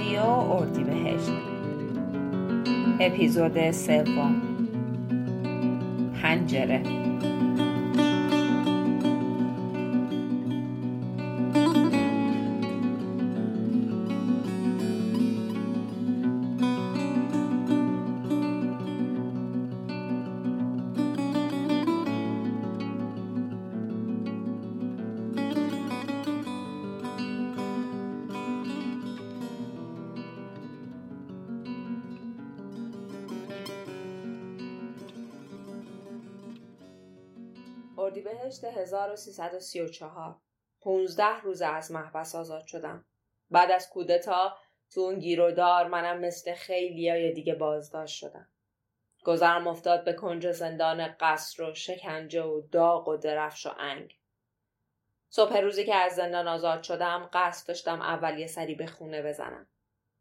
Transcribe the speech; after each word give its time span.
رادیو 0.00 0.22
اردیبهشت 0.22 1.30
اپیزود 3.00 3.70
سوم. 3.70 4.42
پنجره. 6.22 6.99
اردیبهشت 38.00 38.64
1334 38.64 40.36
15 40.80 41.40
روز 41.40 41.62
از 41.62 41.92
محبس 41.92 42.34
آزاد 42.34 42.66
شدم. 42.66 43.04
بعد 43.50 43.70
از 43.70 43.90
کودتا 43.90 44.56
تو 44.90 45.00
اون 45.00 45.18
گیرودار 45.18 45.88
منم 45.88 46.20
مثل 46.20 46.54
خیلی 46.54 47.32
دیگه 47.32 47.54
بازداشت 47.54 48.16
شدم. 48.16 48.48
گذرم 49.24 49.66
افتاد 49.66 50.04
به 50.04 50.12
کنج 50.12 50.52
زندان 50.52 51.16
قصر 51.20 51.62
و 51.62 51.74
شکنجه 51.74 52.42
و 52.42 52.60
داغ 52.60 53.08
و 53.08 53.16
درفش 53.16 53.66
و 53.66 53.70
انگ. 53.78 54.16
صبح 55.28 55.56
روزی 55.56 55.84
که 55.84 55.94
از 55.94 56.14
زندان 56.14 56.48
آزاد 56.48 56.82
شدم 56.82 57.30
قصد 57.32 57.68
داشتم 57.68 58.00
اول 58.00 58.38
یه 58.38 58.46
سری 58.46 58.74
به 58.74 58.86
خونه 58.86 59.22
بزنم. 59.22 59.66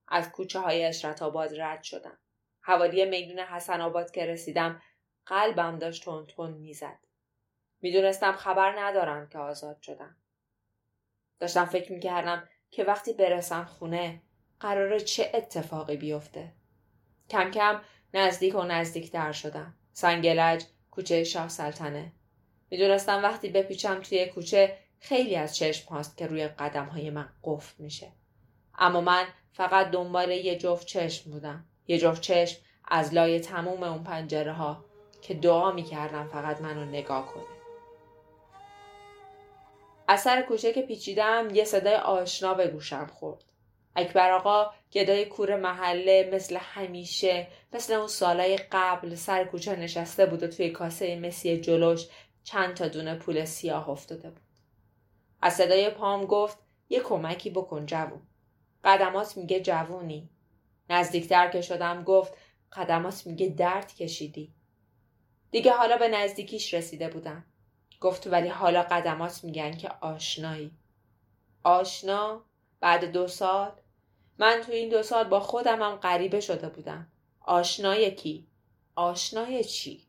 از 0.08 0.32
کوچه 0.32 0.60
های 0.60 0.86
اشرت 0.86 1.22
آباد 1.22 1.62
رد 1.62 1.84
شدم. 1.84 2.18
حوالی 2.62 3.06
میدون 3.06 3.40
حسن 3.40 3.82
آباد 3.82 4.12
که 4.12 4.26
رسیدم 4.26 4.82
قلبم 5.26 5.80
داشت 5.80 6.04
تون 6.04 6.26
تون 6.26 6.52
می‌زد. 6.52 7.09
می‌دونستم 7.82 8.32
خبر 8.32 8.80
ندارم 8.80 9.30
که 9.30 9.38
آزاد 9.38 9.82
شدم. 9.82 10.16
داشتم 11.40 11.66
فکر 11.66 11.92
می‌کردم 11.92 12.50
که 12.72 12.84
وقتی 12.84 13.14
برسم 13.14 13.64
خونه 13.66 14.22
قراره 14.60 15.00
چه 15.00 15.32
اتفاقی 15.34 15.98
بیفته. 15.98 16.54
کم 17.30 17.52
کم 17.52 17.82
نزدیک 18.14 18.56
و 18.56 18.64
نزدیک 18.64 19.12
در 19.12 19.32
شدم. 19.32 19.74
سنگلج 19.94 20.64
کوچه 20.92 21.24
شاه 21.24 21.50
سلطنه. 21.50 22.12
می‌دونستم 22.70 23.24
وقتی 23.24 23.50
بپیچم 23.50 24.02
توی 24.02 24.26
کوچه 24.26 24.78
خیلی 25.00 25.36
از 25.36 25.56
چشم 25.56 25.90
هاست 25.90 26.18
که 26.18 26.28
روی 26.28 26.48
قدم 26.48 26.86
های 26.86 27.10
من 27.10 27.30
قفل 27.44 27.84
میشه. 27.84 28.12
اما 28.78 29.02
من 29.02 29.26
فقط 29.54 29.92
دنبال 29.92 30.32
یه 30.32 30.58
جفت 30.58 30.88
چشم 30.88 31.32
بودم. 31.32 31.66
یه 31.88 31.98
جفت 31.98 32.22
چشم 32.22 32.62
از 32.88 33.14
لای 33.14 33.40
تموم 33.40 33.84
اون 33.84 34.04
پنجره 34.04 34.54
ها 34.54 34.86
که 35.22 35.34
دعا 35.34 35.72
می‌کردم 35.72 36.28
فقط 36.28 36.62
منو 36.62 36.86
نگاه 36.86 37.34
کنه. 37.34 37.59
از 40.10 40.22
سر 40.22 40.42
کوچه 40.42 40.74
که 40.74 40.82
پیچیدم 40.82 41.48
یه 41.54 41.64
صدای 41.64 41.96
آشنا 41.96 42.54
به 42.54 42.68
گوشم 42.68 43.08
خورد. 43.08 43.44
اکبر 43.96 44.32
آقا 44.32 44.72
گدای 44.92 45.26
کور 45.26 45.56
محله 45.56 46.30
مثل 46.34 46.58
همیشه 46.58 47.48
مثل 47.74 47.94
اون 47.94 48.08
سالای 48.08 48.60
قبل 48.72 49.16
سر 49.16 49.44
کوچه 49.44 49.76
نشسته 49.76 50.26
بود 50.26 50.44
و 50.44 50.48
توی 50.48 50.70
کاسه 50.70 51.20
مسی 51.20 51.58
جلوش 51.58 52.08
چند 52.44 52.74
تا 52.74 52.88
دونه 52.88 53.16
پول 53.16 53.46
سیاه 53.46 53.90
افتاده 53.90 54.30
بود. 54.30 54.42
از 55.42 55.54
صدای 55.54 55.90
پام 55.90 56.26
گفت 56.26 56.58
یه 56.90 57.00
کمکی 57.00 57.50
بکن 57.50 57.86
جوون. 57.86 58.22
قدمات 58.84 59.38
میگه 59.38 59.60
جوونی. 59.60 60.30
نزدیکتر 60.90 61.50
که 61.50 61.62
شدم 61.62 62.04
گفت 62.04 62.34
قدمات 62.74 63.28
میگه 63.28 63.48
درد 63.48 63.96
کشیدی. 63.96 64.54
دیگه 65.52 65.72
حالا 65.72 65.98
به 65.98 66.08
نزدیکیش 66.08 66.74
رسیده 66.74 67.10
بودم. 67.10 67.46
گفت 68.02 68.28
ولی 68.28 68.48
حالا 68.48 68.82
قدمات 68.82 69.44
میگن 69.44 69.72
که 69.72 69.90
آشنایی. 70.02 70.72
آشنا؟ 71.64 72.46
بعد 72.80 73.06
دو 73.06 73.28
سال؟ 73.28 73.72
من 74.38 74.62
تو 74.66 74.72
این 74.72 74.90
دو 74.90 75.04
سال 75.04 75.24
با 75.24 75.40
خودم 75.40 75.82
هم 75.82 75.96
غریبه 75.96 76.40
شده 76.40 76.70
بودم. 76.70 77.08
آشنای 77.42 78.16
کی 78.16 78.48
آشنای 78.96 79.64
چی؟ 79.64 80.08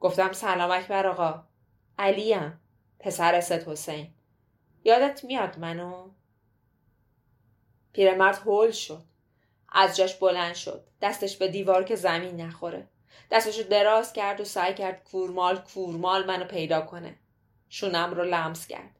گفتم 0.00 0.32
سلام 0.32 0.70
اکبر 0.70 1.06
آقا. 1.06 1.42
علیم 1.98 2.60
پسر 2.98 3.40
ست 3.40 3.52
حسین. 3.52 4.14
یادت 4.84 5.24
میاد 5.24 5.58
منو؟ 5.58 6.10
پیرمرد 7.92 8.38
هول 8.38 8.70
شد. 8.70 9.02
از 9.68 9.96
جاش 9.96 10.14
بلند 10.14 10.54
شد. 10.54 10.86
دستش 11.02 11.36
به 11.36 11.48
دیوار 11.48 11.84
که 11.84 11.96
زمین 11.96 12.40
نخوره. 12.40 12.88
دستشو 13.30 13.62
دراز 13.62 14.12
کرد 14.12 14.40
و 14.40 14.44
سعی 14.44 14.74
کرد 14.74 15.04
کورمال 15.04 15.58
کورمال 15.58 16.26
منو 16.26 16.44
پیدا 16.44 16.80
کنه. 16.80 17.18
شونم 17.68 18.14
رو 18.14 18.24
لمس 18.24 18.66
کرد. 18.66 18.98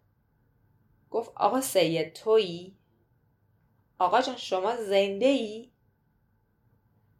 گفت 1.11 1.33
آقا 1.37 1.61
سید 1.61 2.13
تویی؟ 2.13 2.77
آقا 3.99 4.23
جان 4.23 4.37
شما 4.37 4.77
زنده 4.77 5.27
ای؟ 5.27 5.71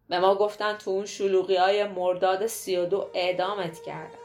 به 0.09 0.19
ما 0.19 0.35
گفتن 0.35 0.77
تو 0.77 0.91
اون 0.91 1.07
شلوغی 1.07 1.57
های 1.57 1.85
مرداد 1.85 2.47
سی 2.47 2.77
و 2.77 2.87
دو 2.87 3.11
اعدامت 3.15 3.83
کردن. 3.83 4.19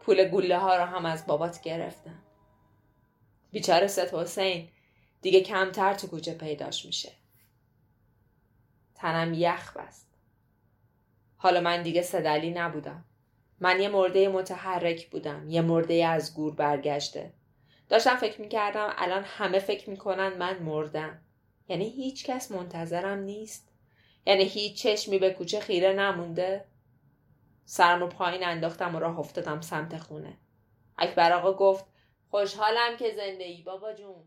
پول 0.00 0.28
گله 0.28 0.58
ها 0.58 0.76
رو 0.76 0.84
هم 0.84 1.06
از 1.06 1.26
بابات 1.26 1.60
گرفتن. 1.60 2.22
بیچاره 3.50 3.86
ست 3.86 4.14
حسین 4.14 4.68
دیگه 5.22 5.40
کمتر 5.40 5.94
تو 5.94 6.06
کوچه 6.06 6.34
پیداش 6.34 6.86
میشه. 6.86 7.12
تنم 8.94 9.34
یخ 9.34 9.76
بست. 9.76 10.13
حالا 11.44 11.60
من 11.60 11.82
دیگه 11.82 12.02
صدلی 12.02 12.50
نبودم. 12.50 13.04
من 13.60 13.80
یه 13.80 13.88
مرده 13.88 14.28
متحرک 14.28 15.10
بودم 15.10 15.48
یه 15.48 15.62
مرده 15.62 16.06
از 16.06 16.34
گور 16.34 16.54
برگشته. 16.54 17.32
داشتم 17.88 18.16
فکر 18.16 18.40
می‌کردم 18.40 18.92
الان 18.96 19.22
همه 19.24 19.58
فکر 19.58 19.90
می‌کنن 19.90 20.36
من 20.36 20.58
مردم. 20.58 21.18
یعنی 21.68 21.88
هیچ 21.90 22.24
کس 22.24 22.50
منتظرم 22.50 23.18
نیست. 23.18 23.68
یعنی 24.26 24.44
هیچ 24.44 24.82
چشمی 24.82 25.18
به 25.18 25.30
کوچه 25.30 25.60
خیره 25.60 25.92
نمونده. 25.92 26.64
سرم 27.64 28.00
رو 28.00 28.06
پایین 28.06 28.44
انداختم 28.44 28.96
و 28.96 28.98
راه 28.98 29.18
افتادم 29.18 29.60
سمت 29.60 29.98
خونه. 29.98 30.38
اکبر 30.98 31.32
آقا 31.32 31.52
گفت 31.52 31.84
خوشحالم 32.30 32.96
که 32.98 33.14
زنده 33.16 33.44
ای 33.44 33.62
بابا 33.62 33.92
جون. 33.92 34.24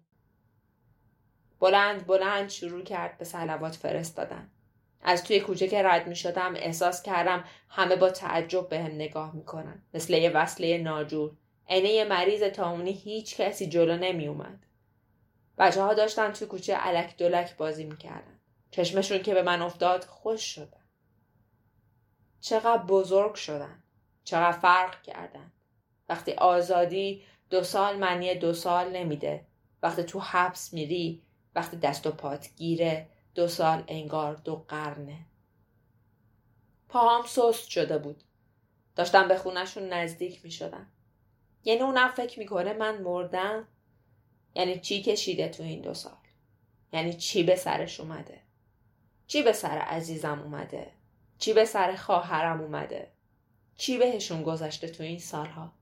بلند 1.59 2.07
بلند 2.07 2.49
شروع 2.49 2.83
کرد 2.83 3.17
به 3.17 3.25
سلوات 3.25 3.75
فرستادن. 3.75 4.51
از 5.01 5.23
توی 5.23 5.39
کوچه 5.39 5.67
که 5.67 5.83
رد 5.83 6.07
می 6.07 6.15
شدم 6.15 6.53
احساس 6.55 7.03
کردم 7.03 7.43
همه 7.69 7.95
با 7.95 8.09
تعجب 8.09 8.69
به 8.69 8.79
هم 8.79 8.91
نگاه 8.95 9.35
می 9.35 9.45
کنن. 9.45 9.81
مثل 9.93 10.13
یه 10.13 10.29
وصله 10.29 10.77
ناجور. 10.77 11.31
عینه 11.69 11.89
یه 11.89 12.05
مریض 12.05 12.43
تاونی 12.43 12.91
هیچ 12.91 13.37
کسی 13.37 13.67
جلو 13.67 13.97
نمی 13.97 14.27
اومد. 14.27 14.65
بچه 15.57 15.81
ها 15.81 15.93
داشتن 15.93 16.31
توی 16.31 16.47
کوچه 16.47 16.75
علک 16.75 17.17
دولک 17.17 17.57
بازی 17.57 17.83
می‌کردن. 17.83 18.39
چشمشون 18.71 19.19
که 19.19 19.33
به 19.33 19.41
من 19.41 19.61
افتاد 19.61 20.03
خوش 20.03 20.41
شدن. 20.41 20.83
چقدر 22.41 22.83
بزرگ 22.83 23.35
شدن. 23.35 23.83
چقدر 24.23 24.57
فرق 24.57 25.01
کردن. 25.01 25.51
وقتی 26.09 26.31
آزادی 26.33 27.23
دو 27.49 27.63
سال 27.63 27.97
معنی 27.97 28.35
دو 28.35 28.53
سال 28.53 28.91
نمیده. 28.91 29.45
وقتی 29.83 30.03
تو 30.03 30.19
حبس 30.19 30.73
میری 30.73 31.23
وقتی 31.55 31.77
دست 31.77 32.07
و 32.07 32.11
پات 32.11 32.49
گیره 32.55 33.07
دو 33.37 33.47
سال 33.47 33.83
انگار 33.87 34.35
دو 34.35 34.55
قرنه. 34.55 35.25
پاهام 36.89 37.25
سست 37.25 37.69
شده 37.69 37.97
بود. 37.97 38.23
داشتم 38.95 39.27
به 39.27 39.37
خونشون 39.37 39.93
نزدیک 39.93 40.45
می 40.45 40.51
شدم 40.51 40.87
یعنی 41.63 41.81
اونم 41.81 42.07
فکر 42.07 42.39
می‌کنه 42.39 42.73
من 42.73 43.01
مردم. 43.01 43.67
یعنی 44.55 44.79
چی 44.79 45.03
کشیده 45.03 45.49
تو 45.49 45.63
این 45.63 45.81
دو 45.81 45.93
سال؟ 45.93 46.17
یعنی 46.93 47.13
چی 47.13 47.43
به 47.43 47.55
سرش 47.55 47.99
اومده؟ 47.99 48.41
چی 49.27 49.43
به 49.43 49.53
سر 49.53 49.77
عزیزم 49.77 50.41
اومده؟ 50.41 50.91
چی 51.37 51.53
به 51.53 51.65
سر 51.65 51.95
خواهرم 51.95 52.61
اومده؟ 52.61 53.11
چی 53.75 53.97
بهشون 53.97 54.43
گذشته 54.43 54.87
تو 54.87 55.03
این 55.03 55.19
سالها؟ 55.19 55.73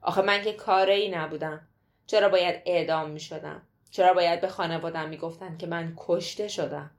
آخه 0.00 0.22
من 0.22 0.42
که 0.42 0.52
کاره 0.52 0.94
ای 0.94 1.08
نبودم. 1.08 1.68
چرا 2.06 2.28
باید 2.28 2.62
اعدام 2.66 3.10
می 3.10 3.20
شدم 3.20 3.62
چرا 3.90 4.14
باید 4.14 4.40
به 4.40 4.48
خانوادم 4.48 5.08
می‌گفتن 5.08 5.56
که 5.56 5.66
من 5.66 5.94
کشته 5.96 6.48
شدم؟ 6.48 6.90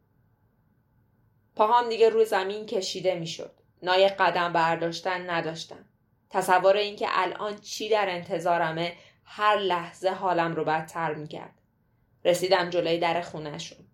پاهام 1.55 1.89
دیگه 1.89 2.09
روی 2.09 2.25
زمین 2.25 2.65
کشیده 2.65 3.15
می‌شد. 3.15 3.51
نای 3.83 4.07
قدم 4.07 4.53
برداشتن 4.53 5.29
نداشتم 5.29 5.85
تصور 6.29 6.75
اینکه 6.75 7.07
الان 7.09 7.57
چی 7.57 7.89
در 7.89 8.09
انتظارمه 8.09 8.93
هر 9.25 9.57
لحظه 9.57 10.09
حالم 10.09 10.55
رو 10.55 10.63
بدتر 10.63 11.13
می‌کرد. 11.13 11.61
رسیدم 12.25 12.69
جلوی 12.69 12.99
در 12.99 13.21
خونشون 13.21 13.87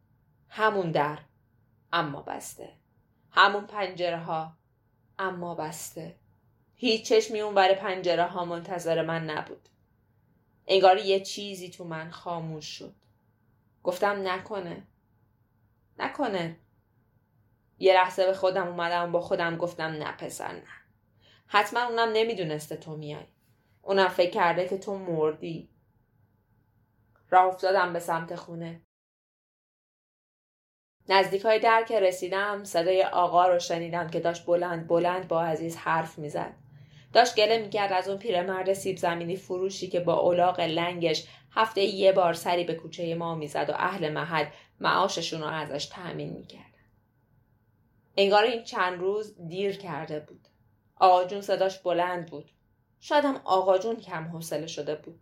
همون 0.49 0.91
در 0.91 1.19
اما 1.93 2.21
بسته. 2.21 2.69
همون 3.31 3.67
پنجره 3.67 4.17
ها 4.17 4.57
اما 5.19 5.55
بسته. 5.55 6.15
هیچ 6.75 7.09
چشمی 7.09 7.41
اون 7.41 7.55
بر 7.55 7.73
پنجره 7.73 8.25
ها 8.25 8.45
منتظر 8.45 9.01
من 9.01 9.29
نبود. 9.29 9.69
انگار 10.67 10.97
یه 10.97 11.19
چیزی 11.19 11.69
تو 11.69 11.83
من 11.83 12.11
خاموش 12.11 12.65
شد. 12.65 12.95
گفتم 13.83 14.27
نکنه. 14.27 14.87
نکنه. 15.99 16.59
یه 17.79 17.93
لحظه 17.93 18.25
به 18.25 18.33
خودم 18.33 18.67
اومدم 18.67 19.11
با 19.11 19.21
خودم 19.21 19.57
گفتم 19.57 19.83
نه 19.83 20.11
پسر 20.11 20.51
نه. 20.51 20.63
حتما 21.47 21.83
اونم 21.83 22.09
نمی‌دونسته 22.13 22.77
تو 22.77 22.97
میای. 22.97 23.27
اونم 23.81 24.07
فکر 24.07 24.31
کرده 24.31 24.67
که 24.67 24.77
تو 24.77 24.97
مردی. 24.97 25.69
راه 27.29 27.45
افتادم 27.45 27.93
به 27.93 27.99
سمت 27.99 28.35
خونه. 28.35 28.81
نزدیک 31.09 31.45
های 31.45 31.59
در 31.59 31.83
که 31.83 31.99
رسیدم 31.99 32.63
صدای 32.63 33.03
آقا 33.03 33.47
رو 33.47 33.59
شنیدم 33.59 34.09
که 34.09 34.19
داشت 34.19 34.45
بلند 34.45 34.87
بلند 34.87 35.27
با 35.27 35.43
عزیز 35.43 35.75
حرف 35.75 36.19
می‌زد. 36.19 36.62
داشت 37.13 37.35
گله 37.35 37.57
می‌کرد 37.57 37.93
از 37.93 38.09
اون 38.09 38.17
پیرمرد 38.17 38.73
سیب 38.73 38.97
زمینی 38.97 39.35
فروشی 39.35 39.87
که 39.87 39.99
با 39.99 40.13
اولاغ 40.13 40.59
لنگش 40.59 41.27
هفته 41.51 41.81
یه 41.81 42.11
بار 42.11 42.33
سری 42.33 42.63
به 42.63 42.75
کوچه 42.75 43.15
ما 43.15 43.35
می‌زد 43.35 43.69
و 43.69 43.73
اهل 43.75 44.11
محل 44.11 44.45
معاششون 44.79 45.41
رو 45.41 45.47
ازش 45.47 45.85
تأمین 45.85 46.33
می‌کرد 46.33 46.73
انگار 48.17 48.43
این 48.43 48.63
چند 48.63 48.99
روز 48.99 49.35
دیر 49.47 49.77
کرده 49.77 50.19
بود. 50.19 50.47
آقا 50.95 51.23
جون 51.23 51.41
صداش 51.41 51.79
بلند 51.79 52.29
بود. 52.29 52.51
شاید 52.99 53.25
هم 53.25 53.41
آقا 53.43 53.77
جون 53.77 53.95
کم 53.95 54.23
حوصله 54.23 54.67
شده 54.67 54.95
بود. 54.95 55.19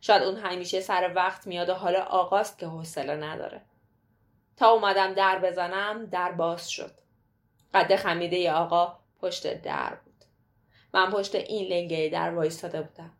شاید 0.00 0.22
اون 0.22 0.36
همیشه 0.36 0.80
سر 0.80 1.12
وقت 1.14 1.46
میاد 1.46 1.68
و 1.68 1.74
حالا 1.74 2.02
آقاست 2.02 2.58
که 2.58 2.66
حوصله 2.66 3.16
نداره. 3.16 3.62
تا 4.56 4.70
اومدم 4.70 5.14
در 5.14 5.38
بزنم 5.38 6.06
در 6.06 6.32
باز 6.32 6.70
شد. 6.70 7.00
قد 7.74 7.96
خمیده 7.96 8.52
آقا 8.52 8.98
پشت 9.20 9.62
در 9.62 9.96
من 10.94 11.10
پشت 11.10 11.34
این 11.34 11.72
لنگه 11.72 12.08
در 12.12 12.34
وایستاده 12.34 12.82
بودم. 12.82 13.10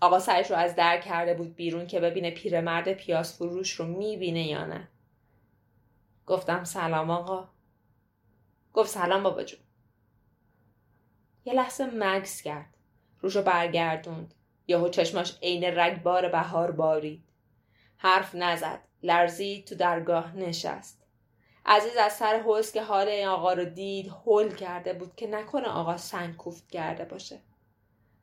آقا 0.00 0.18
سرش 0.18 0.50
رو 0.50 0.56
از 0.56 0.76
در 0.76 1.00
کرده 1.00 1.34
بود 1.34 1.54
بیرون 1.54 1.86
که 1.86 2.00
ببینه 2.00 2.30
پیرمرد 2.30 2.92
پیاز 2.92 3.34
فروش 3.34 3.72
رو 3.72 3.86
می‌بینه 3.86 4.46
یا 4.46 4.64
نه. 4.64 4.88
گفتم 6.26 6.64
سلام 6.64 7.10
آقا. 7.10 7.48
گفت 8.72 8.90
سلام 8.90 9.22
بابا 9.22 9.44
جون. 9.44 9.60
یه 11.44 11.54
لحظه 11.54 11.86
مکس 11.86 12.42
کرد. 12.42 12.76
روشو 13.20 13.42
برگردوند. 13.42 14.34
یهو 14.66 14.88
چشماش 14.88 15.38
عین 15.42 15.64
رگبار 15.64 16.28
بهار 16.28 16.70
بارید. 16.70 17.24
حرف 17.96 18.34
نزد. 18.34 18.80
لرزید 19.02 19.66
تو 19.66 19.74
درگاه 19.74 20.36
نشست. 20.36 21.03
عزیز 21.66 21.96
از 21.96 22.12
سر 22.12 22.40
حوز 22.40 22.72
که 22.72 22.82
حال 22.82 23.08
این 23.08 23.26
آقا 23.26 23.52
رو 23.52 23.64
دید 23.64 24.08
هول 24.08 24.54
کرده 24.54 24.92
بود 24.92 25.16
که 25.16 25.26
نکنه 25.26 25.68
آقا 25.68 25.96
سنگ 25.96 26.36
کرده 26.70 27.04
باشه. 27.04 27.40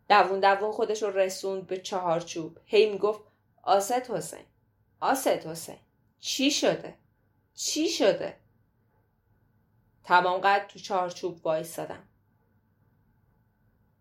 دوون 0.10 0.40
دوون 0.40 0.72
خودش 0.72 1.04
رو 1.04 1.18
رسوند 1.18 1.68
به 1.68 1.78
چهارچوب. 1.78 2.58
هی 2.66 2.90
می‌گفت 2.90 3.22
آست 3.64 4.12
حسین 4.12 4.46
آست 5.00 5.28
حسین 5.28 5.80
چی 6.20 6.52
شده؟ 6.52 6.98
چی 7.54 7.90
شده؟ 7.90 8.38
تمام 10.04 10.42
قد 10.42 10.68
تو 10.68 10.80
چارچوب 10.80 11.46
وایستادم. 11.46 12.08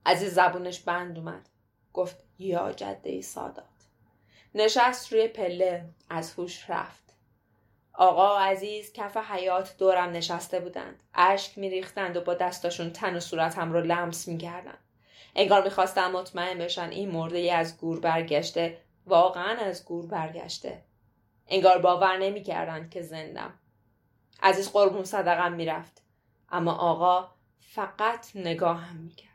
عزیز 0.06 0.34
زبونش 0.34 0.80
بند 0.80 1.18
اومد. 1.18 1.48
گفت 1.92 2.16
یا 2.38 2.72
جده 2.72 3.20
سادات. 3.20 3.64
نشست 4.54 5.12
روی 5.12 5.28
پله 5.28 5.88
از 6.10 6.32
هوش 6.32 6.70
رفت. 6.70 7.09
آقا 7.92 8.38
عزیز 8.38 8.92
کف 8.92 9.16
حیات 9.16 9.76
دورم 9.78 10.10
نشسته 10.10 10.60
بودند. 10.60 11.02
اشک 11.14 11.58
میریختند 11.58 12.16
و 12.16 12.20
با 12.20 12.34
دستاشون 12.34 12.90
تن 12.90 13.16
و 13.16 13.20
صورتم 13.20 13.72
رو 13.72 13.80
لمس 13.80 14.28
می‌کردند 14.28 14.78
انگار 15.34 15.64
می‌خواستم 15.64 16.10
مطمئن 16.10 16.58
بشن 16.58 16.88
این 16.88 17.10
مرده 17.10 17.54
از 17.54 17.78
گور 17.78 18.00
برگشته 18.00 18.78
واقعا 19.06 19.58
از 19.58 19.84
گور 19.84 20.06
برگشته. 20.06 20.82
انگار 21.48 21.78
باور 21.78 22.16
نمی‌کردند 22.18 22.90
که 22.90 23.02
زندم. 23.02 23.54
عزیز 24.42 24.72
قربون 24.72 25.04
صدقم 25.04 25.52
می‌رفت. 25.52 26.02
اما 26.48 26.72
آقا 26.72 27.30
فقط 27.60 28.26
نگاهم 28.34 28.96
می‌کرد. 28.96 29.30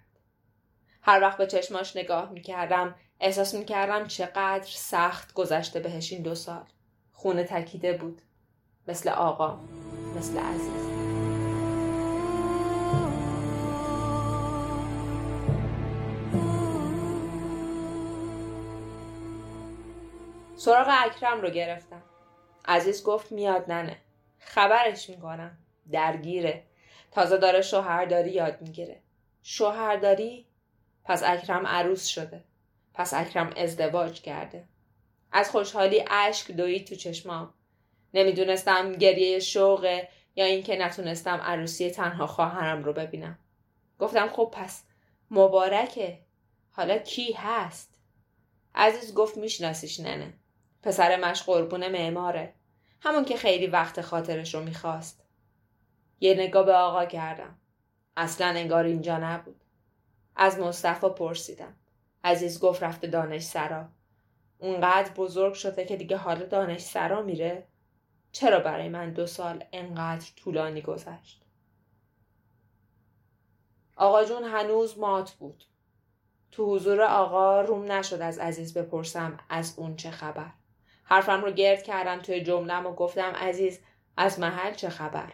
هر 1.01 1.21
وقت 1.21 1.37
به 1.37 1.47
چشماش 1.47 1.95
نگاه 1.95 2.31
می‌کردم 2.31 2.95
احساس 3.19 3.53
می‌کردم 3.53 4.07
چقدر 4.07 4.67
سخت 4.67 5.33
گذشته 5.33 5.79
بهش 5.79 6.11
این 6.11 6.21
دو 6.21 6.35
سال. 6.35 6.65
خونه 7.11 7.43
تکیده 7.43 7.93
بود. 7.93 8.21
مثل 8.87 9.09
آقا 9.09 9.59
مثل 10.17 10.37
عزیز. 10.37 10.85
سراغ 20.55 20.87
اکرم 20.89 21.41
رو 21.41 21.49
گرفتم. 21.49 22.01
عزیز 22.65 23.03
گفت 23.03 23.31
میاد 23.31 23.71
ننه. 23.71 23.97
خبرش 24.39 25.09
می‌کنم. 25.09 25.57
درگیره. 25.91 26.63
تازه 27.11 27.37
داره 27.37 27.61
شوهرداری 27.61 28.31
یاد 28.31 28.61
می‌گیره. 28.61 29.01
شوهرداری؟ 29.43 30.45
پس 31.03 31.23
اکرم 31.23 31.67
عروس 31.67 32.05
شده. 32.05 32.43
پس 32.93 33.13
اکرم 33.13 33.53
ازدواج 33.57 34.21
کرده. 34.21 34.63
از 35.31 35.51
خوشحالی 35.51 36.05
اشک 36.11 36.51
دوید 36.51 36.87
تو 36.87 36.95
چشمام. 36.95 37.53
نمی‌دونستم 38.15 38.91
گریه 38.91 39.39
شوقه 39.39 40.09
یا 40.35 40.45
اینکه 40.45 40.75
نتونستم 40.75 41.37
عروسی 41.37 41.89
تنها 41.89 42.27
خواهرم 42.27 42.83
رو 42.83 42.93
ببینم. 42.93 43.39
گفتم 43.99 44.29
خب 44.29 44.53
پس 44.53 44.83
مبارکه. 45.31 46.19
حالا 46.71 46.97
کی 46.97 47.33
هست؟ 47.33 47.99
عزیز 48.75 49.13
گفت 49.13 49.37
میشناسیش 49.37 49.99
ننه. 49.99 50.33
پسر 50.83 51.29
مش 51.29 51.43
قربون 51.43 51.87
معماره. 51.87 52.53
همون 53.01 53.25
که 53.25 53.37
خیلی 53.37 53.67
وقت 53.67 54.01
خاطرش 54.01 54.55
رو 54.55 54.63
می‌خواست. 54.63 55.23
یه 56.19 56.33
نگاه 56.33 56.65
به 56.65 56.73
آقا 56.73 57.05
کردم. 57.05 57.57
اصلا 58.17 58.47
انگار 58.47 58.83
اینجا 58.83 59.17
نبود. 59.17 59.61
از 60.35 60.59
مصطفی 60.59 61.09
پرسیدم. 61.09 61.75
عزیز 62.23 62.59
گفت 62.59 62.83
رفته 62.83 63.07
دانش 63.07 63.43
سرا 63.43 63.85
اونقدر 64.59 65.13
بزرگ 65.13 65.53
شده 65.53 65.85
که 65.85 65.95
دیگه 65.95 66.17
حال 66.17 66.45
دانش 66.45 66.81
سرا 66.81 67.21
میره؟ 67.21 67.67
چرا 68.35 68.59
برای 68.59 68.89
من 68.89 69.13
دو 69.13 69.27
سال 69.27 69.63
انقدر 69.71 70.25
طولانی 70.35 70.81
گذشت؟ 70.81 71.41
آقا 73.95 74.25
جون 74.25 74.43
هنوز 74.43 74.97
مات 74.97 75.31
بود. 75.31 75.63
تو 76.51 76.75
حضور 76.75 77.01
آقا 77.01 77.61
روم 77.61 77.91
نشد 77.91 78.21
از 78.21 78.39
عزیز 78.39 78.77
بپرسم 78.77 79.37
از 79.49 79.73
اون 79.77 79.95
چه 79.95 80.11
خبر. 80.11 80.51
حرفم 81.03 81.41
رو 81.41 81.51
گرد 81.51 81.83
کردم 81.83 82.19
توی 82.19 82.43
جملم 82.43 82.85
و 82.85 82.93
گفتم 82.93 83.31
عزیز 83.31 83.79
از 84.17 84.39
محل 84.39 84.73
چه 84.73 84.89
خبر؟ 84.89 85.33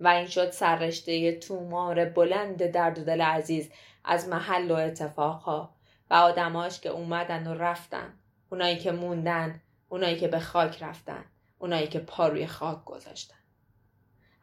و 0.00 0.08
این 0.08 0.26
شد 0.26 0.50
سررشته 0.50 1.32
تومار 1.32 2.04
بلند 2.04 2.66
درد 2.66 2.98
و 2.98 3.04
دل 3.04 3.20
عزیز 3.20 3.70
از 4.04 4.28
محل 4.28 4.70
و 4.70 4.74
اتفاقها 4.74 5.74
و 6.10 6.14
آدماش 6.14 6.80
که 6.80 6.88
اومدن 6.88 7.46
و 7.46 7.54
رفتن 7.54 8.18
اونایی 8.50 8.78
که 8.78 8.92
موندن 8.92 9.60
اونایی 9.88 10.16
که 10.16 10.28
به 10.28 10.40
خاک 10.40 10.82
رفتن. 10.82 11.24
اونایی 11.62 11.86
که 11.86 11.98
پا 11.98 12.28
روی 12.28 12.46
خاک 12.46 12.84
گذاشتن. 12.84 13.36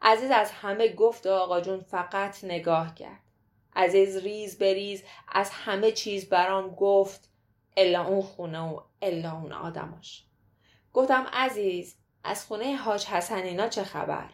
عزیز 0.02 0.30
از 0.30 0.50
همه 0.50 0.94
گفت 0.94 1.26
و 1.26 1.30
آقا 1.30 1.60
جون 1.60 1.80
فقط 1.80 2.44
نگاه 2.44 2.94
کرد. 2.94 3.20
عزیز 3.76 4.16
ریز 4.16 4.58
بریز 4.58 5.02
از 5.28 5.50
همه 5.50 5.92
چیز 5.92 6.28
برام 6.28 6.74
گفت 6.74 7.30
الا 7.76 8.06
اون 8.06 8.22
خونه 8.22 8.60
و 8.60 8.80
الا 9.02 9.32
اون 9.32 9.52
آدماش. 9.52 10.24
گفتم 10.92 11.26
عزیز 11.32 11.96
از 12.24 12.46
خونه 12.46 12.76
حاج 12.76 13.06
حسنینا 13.06 13.68
چه 13.68 13.84
خبر؟ 13.84 14.30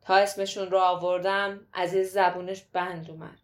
تا 0.00 0.16
اسمشون 0.16 0.70
رو 0.70 0.78
آوردم 0.78 1.66
عزیز 1.74 2.12
زبونش 2.12 2.62
بند 2.72 3.10
اومد. 3.10 3.38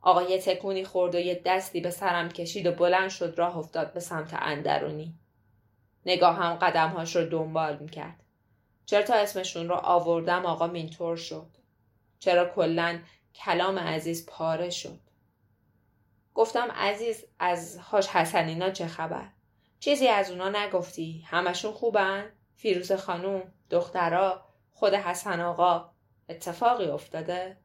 آقا 0.00 0.22
یه 0.22 0.38
تکونی 0.38 0.84
خورد 0.84 1.14
و 1.14 1.18
یه 1.18 1.42
دستی 1.44 1.80
به 1.80 1.90
سرم 1.90 2.28
کشید 2.28 2.66
و 2.66 2.72
بلند 2.72 3.10
شد 3.10 3.34
راه 3.36 3.58
افتاد 3.58 3.92
به 3.92 4.00
سمت 4.00 4.30
اندرونی. 4.32 5.18
نگاه 6.06 6.36
هم 6.36 6.54
قدمهاش 6.54 7.16
رو 7.16 7.26
دنبال 7.26 7.78
می‌کرد. 7.78 8.22
چرا 8.86 9.02
تا 9.02 9.14
اسمشون 9.14 9.68
رو 9.68 9.74
آوردم 9.74 10.46
آقا 10.46 10.66
مینطور 10.66 11.16
شد. 11.16 11.46
چرا 12.18 12.54
کلا 12.54 12.98
کلام 13.34 13.78
عزیز 13.78 14.26
پاره 14.26 14.70
شد. 14.70 15.00
گفتم 16.34 16.70
عزیز 16.70 17.24
از 17.38 17.78
هاش 17.78 18.08
حسنینا 18.08 18.70
چه 18.70 18.86
خبر؟ 18.86 19.28
چیزی 19.80 20.08
از 20.08 20.30
اونا 20.30 20.48
نگفتی؟ 20.48 21.24
همشون 21.26 21.72
خوبن؟ 21.72 22.32
فیروز 22.56 22.92
خانوم 22.92 23.42
دخترا 23.70 24.44
خود 24.72 24.94
حسن 24.94 25.40
آقا 25.40 25.90
اتفاقی 26.28 26.84
افتاده؟ 26.84 27.56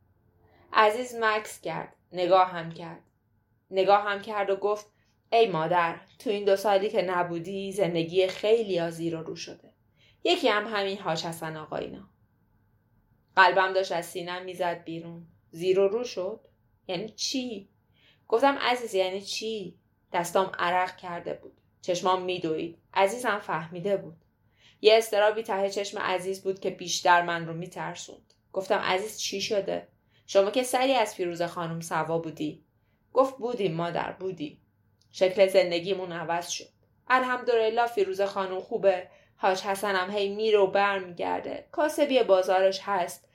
عزیز 0.74 1.16
مکس 1.22 1.62
کرد 1.62 1.96
نگاه 2.12 2.48
هم 2.48 2.72
کرد. 2.72 3.02
نگاه 3.72 4.04
هم 4.04 4.22
کرد 4.22 4.50
و 4.50 4.56
گفت 4.56 4.86
ای 5.32 5.48
مادر 5.48 6.00
تو 6.20 6.30
این 6.30 6.46
دو 6.46 6.56
سالی 6.56 6.90
که 6.90 7.02
نبودی 7.02 7.72
زندگی 7.72 8.28
خیلی 8.28 8.80
آزیر 8.80 9.18
رو 9.18 9.24
رو 9.24 9.36
شده. 9.36 9.74
یکی 10.24 10.48
هم 10.48 10.68
همین 10.68 10.98
هاش 10.98 11.26
حسن 11.26 11.58
آقا 11.58 11.76
اینا 11.76 12.10
قلبم 13.36 13.74
داشت 13.74 13.92
از 13.92 14.06
سینم 14.06 14.46
می‌زد 14.46 14.84
بیرون. 14.84 15.28
زیر 15.52 15.80
و 15.80 15.88
رو 15.88 16.04
شد؟ 16.04 16.40
یعنی 16.88 17.10
چی؟ 17.10 17.70
گفتم 18.28 18.58
عزیز 18.62 18.94
یعنی 18.94 19.22
چی؟ 19.22 19.80
دستام 20.14 20.52
عرق 20.60 20.98
کرده 20.98 21.34
بود. 21.34 21.58
چشمام 21.82 22.22
میدوید. 22.22 22.78
عزیزم 22.94 23.40
فهمیده 23.40 23.98
بود. 23.98 24.18
یه 24.82 24.98
استرابی 24.98 25.44
ته 25.44 25.70
چشم 25.70 26.00
عزیز 26.00 26.44
بود 26.44 26.60
که 26.60 26.70
بیشتر 26.70 27.22
من 27.22 27.48
رو 27.48 27.54
میترسوند. 27.54 28.34
گفتم 28.54 28.78
عزیز 28.78 29.20
چی 29.20 29.42
شده؟ 29.42 29.88
شما 30.28 30.52
که 30.52 30.64
سری 30.64 30.94
از 30.94 31.16
فیروز 31.16 31.42
خانم 31.42 31.80
سوا 31.80 32.20
بودی. 32.20 32.64
گفت 33.14 33.38
بودیم 33.38 33.76
مادر 33.76 34.12
بودی 34.12 34.62
شکل 35.12 35.48
زندگیمون 35.48 36.12
عوض 36.12 36.50
شد. 36.50 36.70
الحمدلله 37.08 37.88
فیروز 37.88 38.22
خانم 38.22 38.60
خوبه. 38.60 39.08
حاج 39.36 39.62
حسنم 39.62 40.12
هی 40.12 40.36
میره 40.36 40.60
و 40.60 40.68
برمیگرده. 40.68 41.68
کاسبی 41.72 42.24
بازارش 42.24 42.80
هست. 42.84 43.28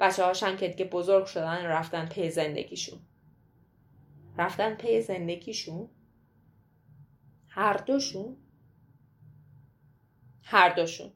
بچه 0.00 0.24
هاشم 0.24 0.56
که 0.56 0.68
دیگه 0.68 0.84
بزرگ 0.84 1.26
شدن 1.26 1.64
رفتن 1.64 2.06
پی 2.06 2.30
زندگیشون. 2.30 3.00
رفتن 4.38 4.74
پی 4.74 5.00
زندگیشون؟ 5.00 5.90
هر 7.48 7.76
دوشون؟ 7.76 8.36
هر 10.42 10.68
دوشون. 10.68 11.12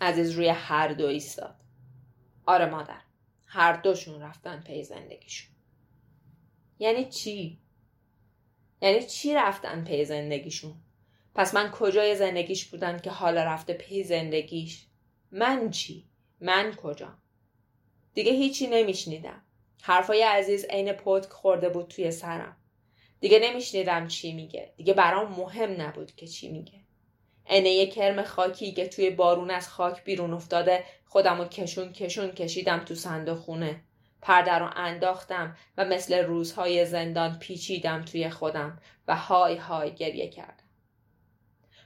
عزیز 0.00 0.30
روی 0.30 0.48
هر 0.48 0.88
دو 0.88 1.06
ایستاد. 1.06 1.56
آره 2.46 2.66
مادر. 2.66 3.00
هر 3.46 3.72
دوشون 3.72 4.22
رفتن 4.22 4.60
پی 4.60 4.82
زندگیشون. 4.82 5.54
یعنی 6.78 7.04
چی؟ 7.10 7.63
یعنی 8.84 9.02
چی 9.06 9.34
رفتن 9.34 9.84
پی 9.84 10.04
زندگیشون؟ 10.04 10.74
پس 11.34 11.54
من 11.54 11.70
کجای 11.70 12.16
زندگیش 12.16 12.64
بودم 12.64 12.98
که 12.98 13.10
حالا 13.10 13.44
رفته 13.44 13.72
پی 13.72 14.04
زندگیش؟ 14.04 14.86
من 15.32 15.70
چی؟ 15.70 16.08
من 16.40 16.74
کجا؟ 16.74 17.18
دیگه 18.14 18.32
هیچی 18.32 18.66
نمیشنیدم. 18.66 19.42
حرفای 19.82 20.22
عزیز 20.22 20.64
عین 20.64 20.92
پتک 20.92 21.30
خورده 21.30 21.68
بود 21.68 21.88
توی 21.88 22.10
سرم. 22.10 22.56
دیگه 23.20 23.38
نمیشنیدم 23.38 24.08
چی 24.08 24.32
میگه. 24.32 24.72
دیگه 24.76 24.94
برام 24.94 25.32
مهم 25.32 25.80
نبود 25.80 26.14
که 26.14 26.26
چی 26.26 26.48
میگه. 26.48 26.80
عینه 27.46 27.86
کرم 27.86 28.22
خاکی 28.22 28.72
که 28.72 28.88
توی 28.88 29.10
بارون 29.10 29.50
از 29.50 29.68
خاک 29.68 30.04
بیرون 30.04 30.34
افتاده 30.34 30.84
خودم 31.06 31.38
رو 31.38 31.44
کشون 31.44 31.92
کشون 31.92 32.30
کشیدم 32.30 32.78
تو 32.78 32.94
صندوق 32.94 33.38
خونه. 33.38 33.80
پرده 34.24 34.52
رو 34.52 34.70
انداختم 34.76 35.56
و 35.76 35.84
مثل 35.84 36.24
روزهای 36.24 36.86
زندان 36.86 37.38
پیچیدم 37.38 38.02
توی 38.02 38.30
خودم 38.30 38.78
و 39.08 39.16
های 39.16 39.56
های 39.56 39.94
گریه 39.94 40.28
کردم. 40.28 40.64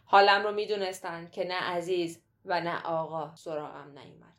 حالم 0.05 0.43
رو 0.43 0.53
می‌دونستن 0.53 1.29
که 1.31 1.45
نه 1.45 1.55
عزیز 1.55 2.21
و 2.45 2.61
نه 2.61 2.83
آقا 2.83 3.35
سراغم 3.35 3.99
نیومدن. 3.99 4.35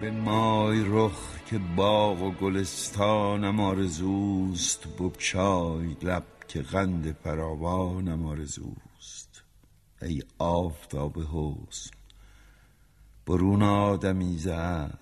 به 0.00 0.10
مای 0.10 0.84
رخ 0.86 1.44
که 1.46 1.60
باغ 1.76 2.22
و 2.22 2.30
گلستانم 2.30 3.60
آرزوست 3.60 4.88
بگشای 4.88 5.96
لب 6.02 6.24
که 6.48 6.62
قند 6.62 7.12
فراوانم 7.12 8.26
آرزوست 8.26 9.44
ای 10.02 10.22
آفتاب 10.38 11.18
حسن 11.18 12.05
برون 13.26 13.62
آدمی 13.62 14.38
زبر 14.38 14.98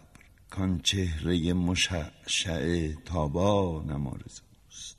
کان 0.51 0.81
چهره 0.81 1.53
مشعشع 1.53 2.93
تابانم 3.05 4.07
آرزوست. 4.07 4.97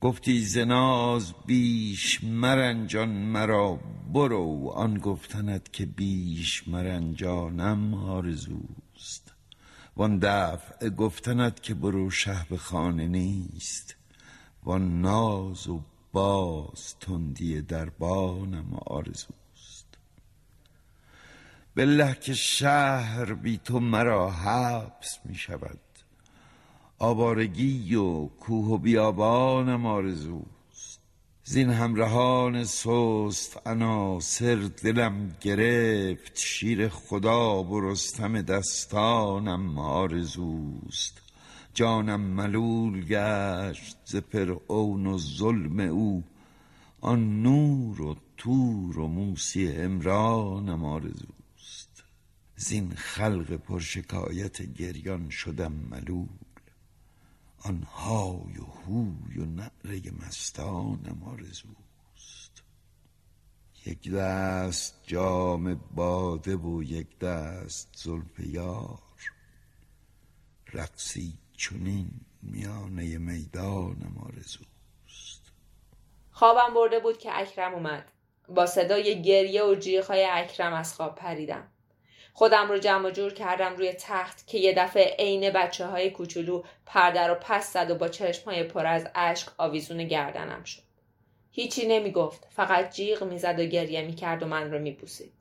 گفتی 0.00 0.44
زناز 0.44 1.34
بیش 1.46 2.24
مرنجان 2.24 3.08
مرا 3.08 3.80
برو 4.12 4.68
آن 4.68 4.98
گفتند 4.98 5.70
که 5.70 5.86
بیش 5.86 6.68
مرنجانم 6.68 7.94
آرزوست. 7.94 9.32
وان 9.96 10.18
دفع 10.18 10.88
گفتند 10.88 11.60
که 11.60 11.74
برو 11.74 12.10
شهب 12.10 12.56
خانه 12.56 13.08
نیست. 13.08 13.96
وان 14.64 15.00
ناز 15.00 15.68
و 15.68 15.80
باز 16.12 16.94
تندی 17.00 17.62
دربانم 17.62 18.74
آرزوست. 18.74 19.37
بالله 21.78 22.16
که 22.20 22.34
شهر 22.34 23.34
بی 23.34 23.60
تو 23.64 23.80
مرا 23.80 24.30
حبس 24.30 25.18
می 25.24 25.34
شود. 25.34 25.80
آوارگی 26.98 27.94
و 27.94 28.26
کوه 28.26 28.66
و 28.66 28.78
بیابانم 28.78 29.86
آرزوست. 29.86 31.00
زین 31.44 31.70
همراهان 31.70 32.64
سست 32.64 33.66
عناصر 33.66 34.68
دلم 34.82 35.36
گرفت 35.40 36.38
شیر 36.38 36.88
خدا 36.88 37.64
و 37.64 37.80
رستم 37.80 38.42
دستانم 38.42 39.78
آرزوست. 39.78 41.20
جانم 41.74 42.20
ملول 42.20 43.04
گشت 43.04 43.96
ز 44.04 44.16
فرعون 44.16 45.06
و 45.06 45.18
ظلم 45.18 45.80
او. 45.80 46.24
آن 47.00 47.42
نور 47.42 48.02
و 48.02 48.16
تور 48.36 48.98
و 48.98 49.06
موسی 49.06 49.66
عمرانم 49.66 50.84
آرزوست. 50.84 51.37
زین 52.60 52.94
خلق 52.94 53.56
پرشکایت 53.56 54.62
گریان 54.62 55.30
شدم 55.30 55.72
ملول. 55.72 56.28
آن 57.58 57.82
های 57.82 58.58
و 58.58 58.64
هوی 58.64 59.38
و 59.38 59.44
نعره 59.44 60.10
مستانم 60.26 61.22
آرزوست 61.26 62.62
یک 63.86 64.10
دست 64.10 65.00
جام 65.06 65.74
باده 65.74 66.56
و 66.56 66.82
یک 66.82 67.18
دست 67.18 67.88
زلف 67.96 68.40
یار. 68.40 68.98
رقصی 70.72 71.38
چنین 71.56 72.10
میانه 72.42 73.18
می‌دانم 73.18 74.18
آرزوست 74.18 75.52
خوابم 76.30 76.74
برده 76.74 77.00
بود 77.00 77.18
که 77.18 77.38
اکرم 77.38 77.74
اومد. 77.74 78.12
با 78.48 78.66
صدای 78.66 79.22
گریه 79.22 79.64
و 79.64 79.74
جیغهای 79.74 80.24
اکرم 80.24 80.72
از 80.72 80.94
خواب 80.94 81.14
پریدم. 81.14 81.68
خودم 82.38 82.68
رو 82.68 82.78
جمع 82.78 83.10
جور 83.10 83.32
کردم 83.32 83.76
روی 83.76 83.92
تخت 83.92 84.46
که 84.46 84.58
یه 84.58 84.74
دفعه 84.74 85.16
عین 85.18 85.50
بچه 85.50 85.86
های 85.86 86.10
کوچولو 86.10 86.62
پرده 86.86 87.26
رو 87.26 87.34
پس 87.40 87.72
زد 87.72 87.90
و 87.90 87.94
با 87.94 88.08
چشم 88.08 88.50
های 88.50 88.64
پر 88.64 88.86
از 88.86 89.08
اشک 89.14 89.48
آویزون 89.58 90.04
گردنم 90.04 90.64
شد. 90.64 90.82
هیچی 91.50 91.86
نمی 91.86 92.12
گفت. 92.12 92.46
فقط 92.50 92.94
جیغ 92.94 93.24
می‌زد 93.24 93.60
و 93.60 93.64
گریه 93.64 94.02
می 94.02 94.14
کرد 94.14 94.42
و 94.42 94.46
من 94.46 94.72
رو 94.72 94.78
می 94.78 94.92
بوسید. 94.92 95.32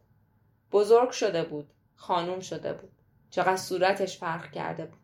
بزرگ 0.72 1.12
شده 1.12 1.44
بود. 1.44 1.70
خانوم 1.96 2.40
شده 2.40 2.74
بود. 2.74 2.92
چقدر 3.30 3.58
صورتش 3.58 4.18
فرق 4.18 4.52
کرده 4.52 4.86
بود. 4.86 5.00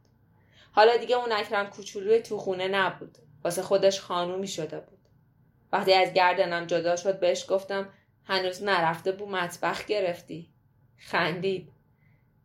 حالا 0.71 0.97
دیگه 0.97 1.15
اون 1.15 1.31
اکرم 1.31 1.69
کوچولوی 1.69 2.19
تو 2.19 2.37
خونه 2.37 2.67
نبود. 2.67 3.17
واسه 3.43 3.61
خودش 3.61 3.99
خانومی 3.99 4.47
شده 4.47 4.79
بود. 4.79 4.99
وقتی 5.71 5.93
از 5.93 6.13
گردنم 6.13 6.65
جدا 6.65 6.95
شد 6.95 7.19
بهش 7.19 7.45
گفتم 7.49 7.89
هنوز 8.23 8.63
نرفته 8.63 9.11
بود 9.11 9.29
مطبخ 9.29 9.85
گرفتی. 9.85 10.49
خندید. 10.97 11.72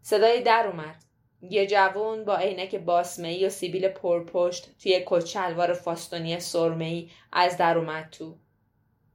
صدای 0.02 0.42
در 0.42 0.66
اومد. 0.66 1.04
یه 1.42 1.66
جوون 1.66 2.24
با 2.24 2.36
عینک 2.36 2.74
باسمه‌ای 2.74 3.46
و 3.46 3.48
سیبیل 3.48 3.88
پرپشت 3.88 4.78
توی 4.78 5.02
کچلوار 5.06 5.72
فاستونی 5.72 6.40
سرمه‌ای 6.40 7.10
از 7.32 7.56
در 7.56 7.78
اومد 7.78 8.08
تو. 8.10 8.36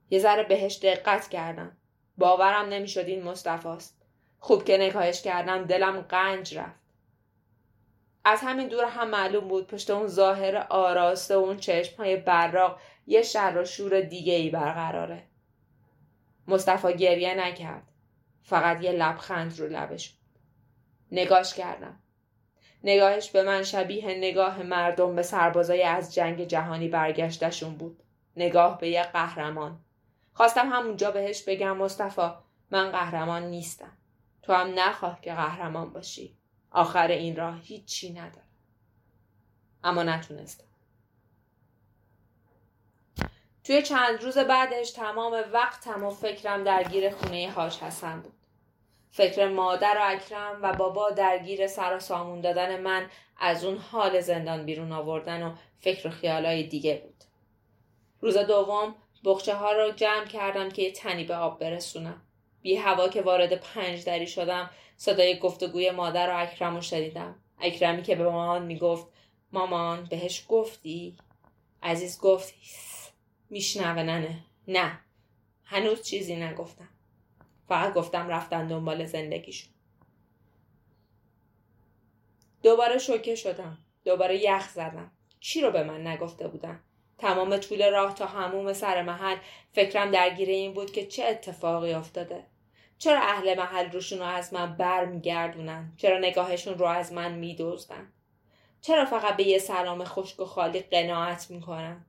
یه 0.09 0.19
ذره 0.19 0.43
بهش 0.43 0.79
دقت 0.83 1.27
کردم. 1.27 1.77
باورم 2.17 2.65
نمی‌شد 2.65 3.05
این 3.05 3.23
مصطفاست. 3.23 4.01
خوب 4.39 4.65
که 4.65 4.77
نگاهش 4.77 5.21
کردم 5.21 5.63
دلم 5.63 6.01
قنج 6.01 6.57
رفت. 6.57 6.83
از 8.25 8.39
همین 8.41 8.67
دور 8.67 8.85
هم 8.85 9.09
معلوم 9.09 9.47
بود 9.47 9.67
پشت 9.67 9.89
اون 9.89 10.07
ظاهر 10.07 10.57
آراسته 10.69 11.35
و 11.35 11.39
اون 11.39 11.57
چشم 11.57 11.97
های 11.97 12.15
براق 12.15 12.79
یه 13.07 13.21
شر 13.21 13.57
و 13.57 13.65
شور 13.65 14.01
دیگه 14.01 14.33
ای 14.33 14.49
برقراره. 14.49 15.23
مصطفی 16.47 16.93
گریه 16.93 17.35
نکرد. 17.35 17.91
فقط 18.41 18.83
یه 18.83 18.91
لبخند 18.91 19.59
رو 19.59 19.67
لبش. 19.67 20.17
نگاش 21.13 21.53
کردم. 21.53 21.99
نگاهش 22.83 23.29
به 23.29 23.43
من 23.43 23.63
شبیه 23.63 24.05
نگاه 24.05 24.63
مردم 24.63 25.15
به 25.15 25.23
سربازای 25.23 25.83
از 25.83 26.13
جنگ 26.13 26.43
جهانی 26.43 26.87
برگشتشون 26.87 27.75
بود. 27.75 28.03
نگاه 28.35 28.79
به 28.79 28.89
یه 28.89 29.03
قهرمان. 29.03 29.79
خواستم 30.33 30.69
همونجا 30.69 31.11
بهش 31.11 31.43
بگم 31.43 31.77
مصطفی 31.77 32.31
من 32.71 32.91
قهرمان 32.91 33.43
نیستم. 33.43 33.97
تو 34.41 34.53
هم 34.53 34.79
نخواه 34.79 35.21
که 35.21 35.33
قهرمان 35.33 35.93
باشی. 35.93 36.37
آخر 36.71 37.07
این 37.07 37.35
راه 37.35 37.59
هیچی 37.61 38.13
نداره. 38.13 38.47
اما 39.83 40.03
نتونستم. 40.03 40.67
توی 43.63 43.81
چند 43.81 44.23
روز 44.23 44.37
بعدش 44.37 44.91
تمام 44.91 45.43
وقتم 45.53 46.03
و 46.03 46.09
فکرم 46.09 46.63
درگیر 46.63 47.09
خونه 47.09 47.51
هاش 47.51 47.83
حسن 47.83 48.21
بود. 48.21 48.32
فکر 49.15 49.47
مادر 49.47 49.97
و 49.99 50.01
اکرم 50.03 50.59
و 50.61 50.73
بابا 50.73 51.09
درگیر 51.09 51.67
سر 51.67 51.95
و 51.95 51.99
سامون 51.99 52.41
دادن 52.41 52.81
من 52.81 53.09
از 53.37 53.63
اون 53.63 53.77
حال 53.77 54.19
زندان 54.19 54.65
بیرون 54.65 54.91
آوردن 54.91 55.43
و 55.43 55.55
فکر 55.79 56.07
و 56.07 56.11
خیالای 56.11 56.63
دیگه 56.63 56.95
بود. 56.95 57.23
روز 58.21 58.37
دوم 58.37 58.95
بخچه 59.25 59.55
ها 59.55 59.71
رو 59.71 59.91
جمع 59.91 60.25
کردم 60.25 60.69
که 60.69 60.81
یه 60.81 60.91
تنی 60.91 61.23
به 61.23 61.35
آب 61.35 61.59
برسونم. 61.59 62.21
بی 62.61 62.75
هوا 62.75 63.07
که 63.07 63.21
وارد 63.21 63.55
پنج 63.55 64.05
دری 64.05 64.27
شدم 64.27 64.69
صدای 64.97 65.39
گفتگوی 65.39 65.91
مادر 65.91 66.29
و 66.29 66.39
اکرم 66.39 66.75
رو 66.75 66.81
شدیدم. 66.81 67.35
اکرمی 67.59 68.03
که 68.03 68.15
به 68.15 68.23
مامان 68.23 68.65
می‌گفت 68.65 69.07
مامان 69.51 70.05
بهش 70.05 70.45
گفتی؟ 70.49 71.17
عزیز 71.83 72.19
گفت 72.21 72.53
میشنوه 73.49 74.03
ننه 74.03 74.39
نه 74.67 74.99
هنوز 75.63 76.01
چیزی 76.01 76.35
نگفتم 76.35 76.92
فقط 77.73 77.93
گفتم 77.93 78.29
رفتن 78.29 78.67
دنبال 78.67 79.05
زندگیشون. 79.05 79.73
دوباره 82.63 82.97
شوکه 82.97 83.35
شدم. 83.35 83.77
دوباره 84.05 84.37
یخ 84.43 84.69
زدم. 84.69 85.11
چی 85.39 85.61
رو 85.61 85.71
به 85.71 85.83
من 85.83 86.07
نگفته 86.07 86.47
بودن؟ 86.47 86.79
تمام 87.17 87.57
طول 87.57 87.91
راه 87.91 88.13
تا 88.13 88.25
هموم 88.25 88.73
سر 88.73 89.01
محل 89.01 89.37
فکرم 89.71 90.11
درگیر 90.11 90.49
این 90.49 90.73
بود 90.73 90.91
که 90.91 91.05
چه 91.05 91.23
اتفاقی 91.23 91.93
افتاده. 91.93 92.45
چرا 92.97 93.19
اهل 93.19 93.57
محل 93.57 93.91
روشون 93.91 94.19
رو 94.19 94.25
از 94.25 94.53
من 94.53 94.77
بر 94.77 95.05
میگردونن 95.05 95.93
چرا 95.97 96.17
نگاهشون 96.17 96.77
رو 96.77 96.85
از 96.85 97.13
من 97.13 97.33
میدوزدن 97.33 98.13
چرا 98.81 99.05
فقط 99.05 99.35
به 99.35 99.43
یه 99.43 99.59
سلام 99.59 100.03
خشک 100.03 100.39
و 100.39 100.45
خالی 100.45 100.79
قناعت 100.79 101.51
می‌کنن؟ 101.51 102.05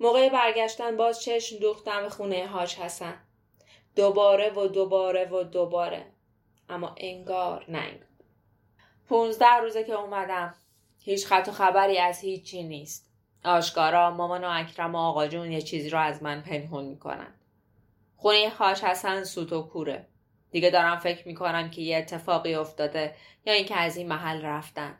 موقع 0.00 0.28
برگشتن 0.28 0.96
باز 0.96 1.22
چشم 1.22 1.58
دوختم 1.58 2.02
به 2.02 2.08
خونه 2.08 2.46
هاش 2.46 2.74
حسن. 2.74 3.29
دوباره 3.96 4.50
و 4.50 4.66
دوباره 4.66 5.28
و 5.28 5.42
دوباره. 5.42 6.06
اما 6.68 6.94
انگار 6.96 7.64
انگار. 7.68 8.06
پونزده 9.08 9.56
روزه 9.62 9.84
که 9.84 9.92
اومدم 9.92 10.54
هیچ 10.98 11.26
خط 11.26 11.48
و 11.48 11.52
خبری 11.52 11.98
از 11.98 12.20
هیچی 12.20 12.62
نیست. 12.62 13.10
آشکارا 13.44 14.10
مامان 14.10 14.44
و 14.44 14.48
اکرم 14.50 14.94
و 14.94 14.98
آقا 14.98 15.26
جون 15.26 15.52
یه 15.52 15.62
چیزی 15.62 15.90
رو 15.90 15.98
از 15.98 16.22
من 16.22 16.42
پنهون 16.42 16.84
می‌کنن. 16.84 17.34
خونه 18.16 18.50
خاش 18.50 18.84
حسن 18.84 19.24
سوت 19.24 19.52
و 19.52 19.62
کوره. 19.62 20.06
دیگه 20.50 20.70
دارم 20.70 20.98
فکر 20.98 21.28
می‌کنم 21.28 21.70
که 21.70 21.82
یه 21.82 21.96
اتفاقی 21.96 22.54
افتاده 22.54 23.14
یا 23.46 23.52
اینکه 23.52 23.76
از 23.76 23.96
این 23.96 24.08
محل 24.08 24.42
رفتن. 24.42 24.98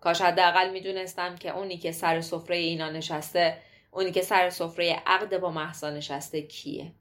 کاش 0.00 0.20
حداقل 0.20 0.70
می‌دونستم 0.70 1.36
که 1.36 1.56
اونی 1.56 1.78
که 1.78 1.92
سر 1.92 2.20
سفره 2.20 2.56
اینا 2.56 2.90
نشسته 2.90 3.58
اونی 3.90 4.12
که 4.12 4.22
سر 4.22 4.50
سفره 4.50 5.02
عقد 5.06 5.40
با 5.40 5.50
محسا 5.50 5.90
نشسته 5.90 6.42
کیه. 6.42 6.92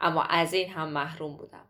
اما 0.00 0.22
از 0.22 0.54
این 0.54 0.70
هم 0.70 0.88
محروم 0.88 1.36
بودم. 1.36 1.64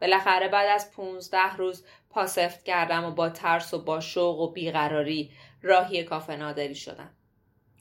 بالاخره 0.00 0.48
بعد 0.48 0.68
از 0.68 0.90
پونزده 0.90 1.56
روز 1.56 1.84
پاسفت 2.10 2.62
کردم 2.62 3.04
و 3.04 3.10
با 3.10 3.28
ترس 3.28 3.74
و 3.74 3.84
با 3.84 4.00
شوق 4.00 4.40
و 4.40 4.52
بیقراری 4.52 5.30
راهی 5.62 6.04
کافه 6.04 6.36
نادری 6.36 6.74
شدم. 6.74 7.10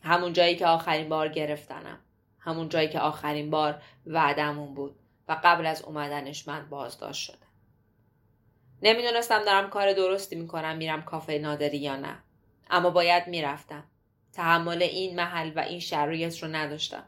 همون 0.04 0.34
جایی 0.34 0.56
که 0.56 0.68
آخرین 0.68 1.10
بار 1.10 1.28
گرفتنم. 1.28 2.00
همون 2.40 2.70
جایی 2.70 2.90
که 2.90 3.00
آخرین 3.00 3.50
بار 3.50 3.82
وعدمون 4.06 4.74
بود 4.74 5.00
و 5.28 5.38
قبل 5.44 5.66
از 5.66 5.82
اومدنش 5.82 6.48
من 6.48 6.70
بازداشت 6.70 7.22
شدم. 7.22 7.48
نمی‌دونستم 8.82 9.44
دارم 9.44 9.70
کار 9.70 9.94
درستی 9.94 10.36
می‌کنم 10.36 10.78
میرم 10.78 11.02
کافه 11.02 11.38
نادری 11.38 11.78
یا 11.78 11.96
نه. 11.96 12.18
اما 12.70 12.90
باید 12.90 13.28
می‌رفتم. 13.28 13.84
تحمل 14.34 14.84
این 14.84 15.16
محل 15.16 15.52
و 15.56 15.60
این 15.60 15.80
شرایط 15.80 16.44
رو 16.44 16.50
نداشتم. 16.50 17.04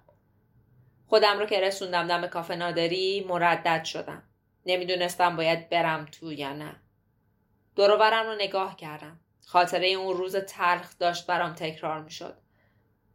خودم 1.07 1.39
رو 1.39 1.45
که 1.45 1.62
رسوندم 1.62 2.07
دم 2.07 2.27
کافه 2.27 2.55
نادری 2.55 3.25
مردد 3.29 3.83
شدم. 3.83 4.24
نمی‌دونستم 4.65 5.35
باید 5.35 5.69
برم 5.69 6.05
تو 6.05 6.33
یا 6.33 6.53
نه. 6.53 6.75
دروبرم 7.75 8.25
رو 8.25 8.35
نگاه 8.35 8.75
کردم. 8.75 9.19
خاطره 9.45 9.88
اون 9.88 10.17
روز 10.17 10.35
تلخ 10.35 10.97
داشت 10.97 11.27
برام 11.27 11.53
تکرار 11.53 12.01
می‌شد. 12.01 12.38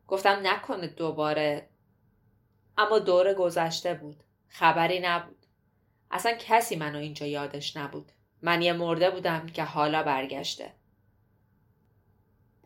گفتم 0.09 0.41
نکنه 0.43 0.87
دوباره. 0.87 1.69
اما 2.79 2.99
دور 2.99 3.35
گذشته 3.35 3.95
بود. 3.95 4.25
خبری 4.49 5.01
نبود. 5.01 5.47
اصلا 6.11 6.33
کسی 6.39 6.77
منو 6.77 6.99
اینجا 6.99 7.27
یادش 7.27 7.77
نبود. 7.77 8.13
من 8.43 8.63
یه 8.63 8.73
مرده 8.73 9.11
بودم 9.11 9.47
که 9.47 9.65
حالا 9.65 10.03
برگشته. 10.03 10.73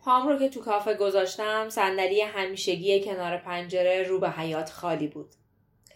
پام 0.05 0.27
رو 0.27 0.39
که 0.39 0.49
تو 0.49 0.61
کافه 0.61 0.93
گذاشتم 0.93 1.69
صندلی 1.69 2.21
همیشگی 2.21 3.03
کنار 3.03 3.37
پنجره 3.37 4.03
رو 4.03 4.19
به 4.19 4.29
حیات 4.29 4.69
خالی 4.69 5.07
بود. 5.07 5.35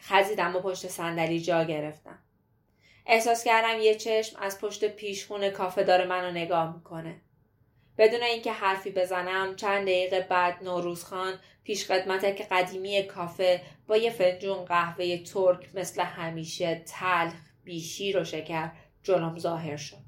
خزیدم 0.02 0.56
و 0.56 0.60
پشت 0.60 0.88
صندلی 0.88 1.41
جا 1.41 1.63
گرفتم. 1.63 2.19
احساس 3.06 3.43
کردم 3.43 3.80
یه 3.80 3.95
چشم 3.95 4.39
از 4.41 4.60
پشت 4.60 4.86
پیشخون 4.86 5.50
کافه 5.50 5.84
داره 5.84 6.06
منو 6.06 6.32
نگاه 6.32 6.76
می‌کنه. 6.76 7.22
بدون 7.98 8.24
اینکه 8.24 8.52
حرفی 8.52 8.91
بزنم 8.91 9.56
چند 9.56 9.82
دقیقه 9.82 10.28
بعد 10.30 10.63
نوروز 10.63 11.04
خان 11.04 11.34
پیش 11.63 11.91
خدمتک 11.91 12.48
قدیمی 12.52 13.04
کافه 13.04 13.62
با 13.88 13.98
یه 13.98 14.10
فنجون 14.10 14.65
قهوه 14.65 15.24
ترک 15.24 15.69
مثل 15.74 16.02
همیشه 16.02 16.84
تلخ 16.88 17.34
بیشیر 17.63 18.17
و 18.17 18.24
شکر 18.24 18.72
جلوم 19.04 19.39
ظاهر 19.39 19.78
شد. 19.78 20.04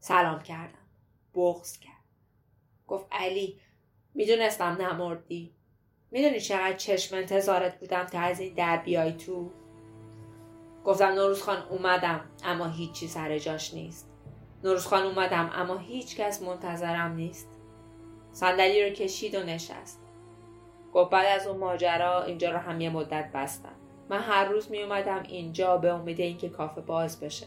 سلام 0.00 0.42
کردم. 0.42 0.88
بغز 1.34 1.78
کرد 1.78 1.89
گفت 2.90 3.06
علی 3.12 3.56
می‌دونستم 4.14 4.76
نمردی. 4.80 5.54
می‌دونی 6.10 6.40
چقدر 6.40 6.76
چشم 6.76 7.16
انتظارت 7.16 7.80
بودم 7.80 8.04
تا 8.04 8.20
از 8.20 8.40
این 8.40 8.54
در 8.54 8.76
بیای 8.76 9.12
تو؟ 9.12 9.50
گفتم 10.84 11.06
نوروز 11.06 11.42
خان 11.42 11.62
اومدم 11.70 12.20
اما 12.44 12.66
هیچی 12.66 13.08
سر 13.08 13.38
جاش 13.38 13.74
نیست. 13.74 14.10
نوروز 14.64 14.86
خان 14.86 15.02
اومدم 15.02 15.50
اما 15.54 15.76
هیچ 15.76 16.16
کس 16.16 16.42
منتظرم 16.42 17.12
نیست. 17.12 17.48
صندلی 18.32 18.84
رو 18.84 18.90
کشید 18.90 19.34
و 19.34 19.42
نشست. 19.42 20.00
گفت 20.92 21.10
بعد 21.10 21.40
از 21.40 21.46
اون 21.46 21.58
ماجرا 21.58 22.22
اینجا 22.22 22.50
رو 22.50 22.58
هم 22.58 22.80
یه 22.80 22.90
مدت 22.90 23.30
بستم. 23.34 23.74
من 24.08 24.20
هر 24.20 24.44
روز 24.44 24.70
می 24.70 24.82
اومدم 24.82 25.22
اینجا 25.28 25.76
به 25.76 25.92
امید 25.92 26.20
اینکه 26.20 26.48
کافه 26.48 26.80
باز 26.80 27.20
بشه. 27.20 27.46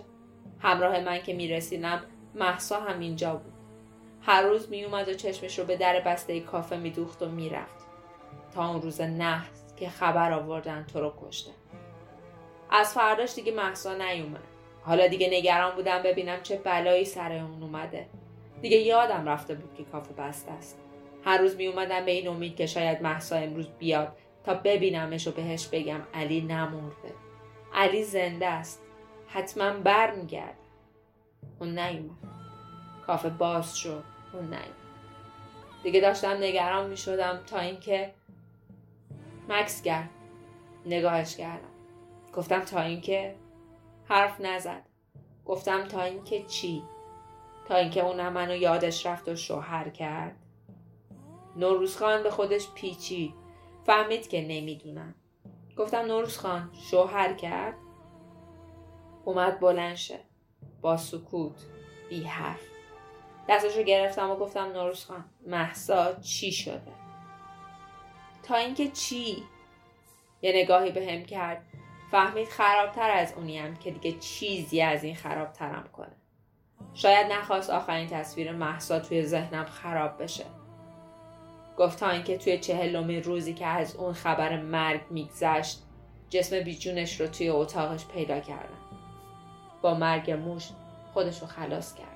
همراه 0.60 1.00
من 1.00 1.24
که 1.24 1.34
می 1.34 1.48
رسیدم 1.48 2.02
محسا 2.36 2.80
هم 2.80 3.00
اینجا 3.00 3.36
بود. 3.36 3.53
هر 4.26 4.42
روز 4.42 4.70
می 4.70 4.84
اومد 4.84 5.10
و 5.10 5.14
چشمش 5.14 5.60
رو 5.60 5.66
به 5.66 5.78
در 5.78 6.00
بسته 6.00 6.40
کافه 6.40 6.78
می 6.78 6.90
دوخت 6.90 7.22
و 7.22 7.30
می 7.30 7.50
رفت 7.50 7.86
تا 8.56 8.70
اون 8.70 8.82
روز 8.82 9.02
نحس 9.02 9.76
که 9.76 9.90
خبر 9.90 10.32
آوردن 10.32 10.86
تو 10.94 11.00
رو 11.00 11.14
کشته. 11.22 11.52
از 12.72 12.94
فرداش 12.94 13.36
دیگه 13.36 13.52
محسا 13.52 13.94
نیومد. 13.96 14.44
حالا 14.82 15.08
دیگه 15.08 15.30
نگران 15.32 15.76
بودم 15.76 16.04
ببینم 16.04 16.42
چه 16.42 16.58
بلایی 16.58 17.06
سر 17.06 17.32
اون 17.32 17.64
اومده. 17.64 18.08
دیگه 18.62 18.78
یادم 18.78 19.30
رفته 19.30 19.56
بود 19.56 19.74
که 19.76 19.84
کافه 19.84 20.14
بسته 20.14 20.52
است. 20.52 20.80
هر 21.26 21.38
روز 21.38 21.56
می 21.56 21.68
اومدم 21.68 22.06
به 22.06 22.12
این 22.12 22.28
امید 22.28 22.56
که 22.56 22.66
شاید 22.66 23.02
محسا 23.02 23.36
امروز 23.36 23.68
بیاد 23.80 24.18
تا 24.46 24.54
ببینمش 24.54 25.28
و 25.28 25.32
بهش 25.32 25.68
بگم 25.68 26.02
علی 26.14 26.42
نمرده. 26.42 27.14
علی 27.74 28.04
زنده 28.04 28.48
است. 28.48 28.82
حتما 29.28 29.72
بر 29.72 30.12
میگرد 30.16 30.58
اون 31.60 31.80
نیومد. 31.80 32.18
کافه 33.08 33.30
باز 33.30 33.78
شد. 33.78 34.13
نیومد 34.42 34.84
دیگه 35.84 36.02
داشتم 36.02 36.38
نگران 36.38 36.90
می 36.90 36.98
شدم 36.98 37.40
تا 37.48 37.60
اینکه 37.60 38.14
مکس 39.50 39.82
کرد 39.82 40.10
نگاهش 40.86 41.36
کردم. 41.36 41.74
گفتم 42.34 42.60
تا 42.60 42.82
اینکه 42.82 43.36
حرف 44.06 44.42
نزد. 44.42 44.84
گفتم 45.46 45.88
تا 45.88 46.02
اینکه 46.02 46.44
چی؟ 46.44 46.84
تا 47.68 47.76
اینکه 47.76 48.06
اونم 48.06 48.34
منو 48.34 48.56
یادش 48.56 49.06
رفت 49.06 49.30
و 49.30 49.36
شوهر 49.36 49.90
کرد. 49.90 50.36
نوروز 51.56 51.98
خان 51.98 52.24
به 52.24 52.32
خودش 52.32 52.68
پیچی 52.76 53.34
فهمید 53.86 54.28
که 54.28 54.42
نمی‌دونم. 54.42 55.16
گفتم 55.78 55.98
نوروز 55.98 56.38
خان 56.38 56.70
شوهر 56.90 57.34
کرد؟ 57.34 57.76
اومد 59.26 59.60
بلند 59.60 59.96
شه. 59.96 60.20
با 60.82 60.98
سکوت 60.98 61.66
بی 62.10 62.24
حرف 62.24 62.73
دستشو 63.50 63.84
گرفتم 63.84 64.30
و 64.30 64.36
گفتم 64.36 64.72
نوروز 64.72 65.06
خان 65.06 65.26
محسا 65.48 66.14
چی 66.14 66.52
شده؟ 66.52 66.82
تا 68.44 68.56
اینکه 68.56 68.88
چی؟ 68.88 69.44
یه 70.42 70.52
نگاهی 70.56 70.92
به 70.92 71.12
هم 71.12 71.26
کرد. 71.26 71.62
فهمید 72.12 72.48
خرابتر 72.48 73.12
از 73.12 73.34
اونیم 73.34 73.76
که 73.76 73.92
دیگه 73.92 74.20
چیزی 74.20 74.82
از 74.82 75.04
این 75.04 75.16
خرابترم 75.16 75.90
کنه. 75.94 76.16
شاید 76.94 77.32
نخواست 77.32 77.70
آخرین 77.70 78.08
تصویر 78.08 78.52
محسا 78.52 79.00
توی 79.00 79.26
ذهنم 79.26 79.66
خراب 79.66 80.24
بشه. 80.24 80.46
گفت 81.78 82.00
تا 82.00 82.10
اینکه 82.10 82.38
توی 82.38 82.58
چهلمین 82.58 83.24
روزی 83.24 83.54
که 83.54 83.66
از 83.66 83.96
اون 83.96 84.14
خبر 84.14 84.62
مرگ 84.62 85.02
میگذشت 85.10 85.80
جسم 86.30 86.60
بیجونش 86.60 87.22
رو 87.22 87.28
توی 87.28 87.50
اتاقش 87.50 88.06
پیدا 88.06 88.40
کردم. 88.40 88.78
با 89.82 89.94
مرگ 89.94 90.32
موش 90.32 90.70
خودش 91.14 91.40
رو 91.40 91.48
خلاص 91.48 91.96
کرد. 91.96 92.13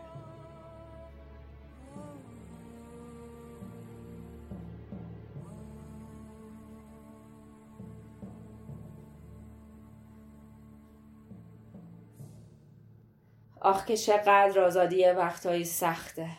آخ 13.68 13.86
که 13.86 13.98
چقدر 13.98 14.60
آزادی 14.60 15.06
وقتهایی 15.06 15.66
سخته. 15.66 16.30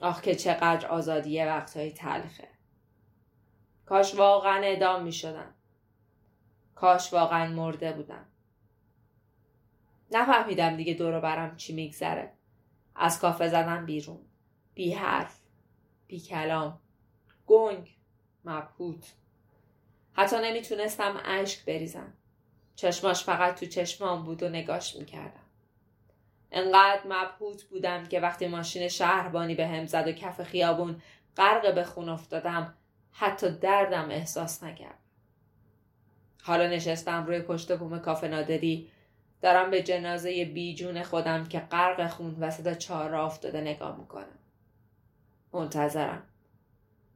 آخ 0.00 0.20
که 0.20 0.34
چقدر 0.34 0.86
آزادی 0.86 1.42
وقتهایی 1.42 1.92
تلخه. 1.92 2.48
کاش 3.86 4.14
واقعا 4.14 4.60
ادام 4.64 5.02
می 5.02 5.12
شدم 5.12 5.54
کاش 6.74 7.12
واقعا 7.12 7.54
مرده 7.54 7.92
بودم. 7.92 8.26
نفهمیدم 10.10 10.76
دیگه 10.76 10.94
دور 10.94 11.20
برم 11.20 11.56
چی 11.56 11.74
میگذره. 11.74 12.32
از 12.94 13.20
کافه 13.20 13.48
زدم 13.48 13.86
بیرون. 13.86 14.20
بی 14.74 14.92
حرف 14.92 15.40
بی 16.06 16.20
کلام. 16.20 16.80
گنگ 17.46 17.96
مبهوت. 18.44 19.12
حتی 20.12 20.36
نمی‌تونستم 20.36 21.20
اشک 21.24 21.64
بریزم. 21.64 22.12
چشماش 22.76 23.24
فقط 23.24 23.60
تو 23.60 23.66
چشمام 23.66 24.24
بود 24.24 24.42
و 24.42 24.48
نگاش 24.48 24.96
می‌کردم. 24.96 25.47
انقدر 26.52 27.00
مبهوت 27.08 27.64
بودم 27.64 28.06
که 28.06 28.20
وقتی 28.20 28.46
ماشین 28.46 28.88
شهربانی 28.88 29.54
به 29.54 29.66
هم 29.66 29.86
زد 29.86 30.08
و 30.08 30.12
کف 30.12 30.42
خیابون 30.42 31.02
غرق 31.36 31.74
به 31.74 31.84
خون 31.84 32.08
افتادم 32.08 32.74
حتی 33.12 33.50
دردم 33.50 34.10
احساس 34.10 34.62
نکرد. 34.62 34.98
حالا 36.42 36.66
نشستم 36.66 37.26
روی 37.26 37.40
پشت 37.40 37.78
بوم 37.78 37.98
کافه 37.98 38.28
نادری 38.28 38.90
دارم 39.42 39.70
به 39.70 39.82
جنازه 39.82 40.44
بیجون 40.44 41.02
خودم 41.02 41.44
که 41.44 41.60
غرق 41.60 42.10
خون 42.10 42.36
وسط 42.40 42.78
چهار 42.78 43.14
افتاده 43.14 43.60
نگاه 43.60 43.98
می‌کنم. 43.98 44.38
منتظرم. 45.52 46.22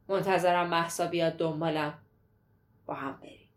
منتظرم 0.08 0.68
محسا 0.68 1.06
بیاد 1.06 1.36
دنبالم. 1.36 1.94
با 2.86 2.94
هم 2.94 3.18
بریم. 3.22 3.48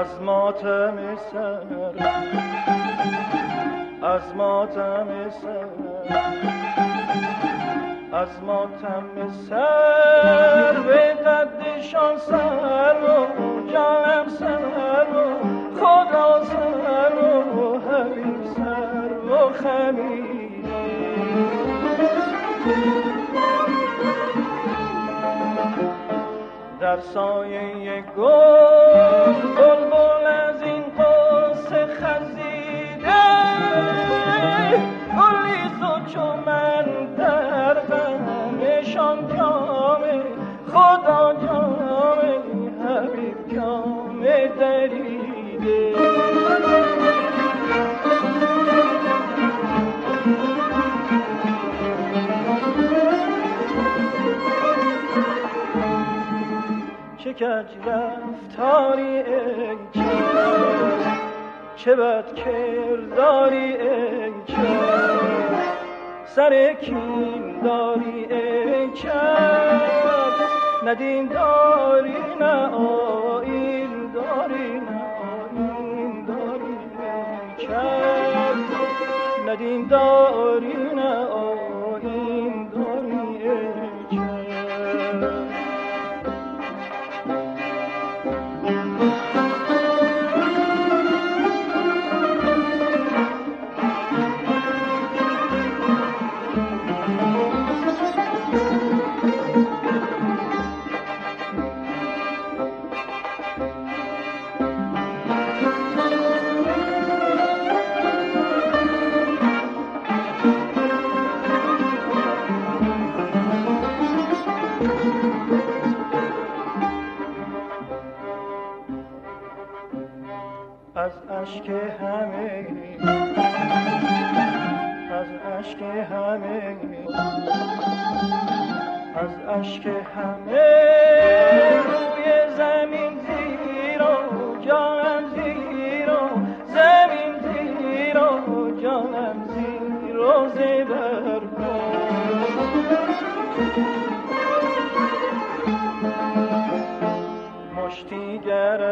از 0.00 0.22
ماتم 0.22 1.16
سر 1.16 1.62
از 4.02 4.34
ماتم 4.36 5.30
سر 5.30 5.66
از 8.12 8.42
ماتم 8.46 9.32
سر 9.48 10.72
به 10.86 11.14
قدشان 11.14 12.18
سر 12.18 12.96
و 13.02 13.26
جانم 13.72 14.28
سر 14.28 15.06
و 15.14 15.38
خدا 15.80 16.44
سر 16.44 17.14
و 17.56 17.78
حبیب 17.78 18.44
سر 18.44 19.32
و 19.32 19.52
خمیر. 19.52 20.30
در 26.90 27.00
سایه 27.00 28.04
گل 28.16 29.32
بلبل 29.56 30.26
از 30.26 30.62
این 30.62 30.82
قصه 30.98 31.86
خزیده. 31.86 33.22
گلی 35.16 36.12
چو 36.14 36.20
من 36.46 37.14
در 37.18 37.74
غمشان 37.74 39.18
جامه 39.36 40.22
خدا 40.72 41.34
جامه 41.34 42.38
حبیب 42.84 43.54
جامه 43.54 44.48
دریده. 44.60 46.29
کج 57.70 57.88
رفتاری 57.88 59.16
ای 59.16 59.76
چه 61.76 61.96
بد 61.96 62.34
کرداری 62.34 63.76
ای 63.76 64.32
سر 66.26 66.72
کین 66.72 67.60
داری 67.64 68.24
ای 68.30 68.92
چرد 68.92 70.32
ندین 70.86 71.26
داری 71.26 72.16
نه 72.40 72.74
آین 72.74 74.12
داری 74.14 74.80
نه 74.80 75.02
آین 75.58 76.24
داری 76.24 76.78
ای 76.98 77.66
چرد 77.66 78.58
ندین 79.48 79.86
داری 79.86 80.99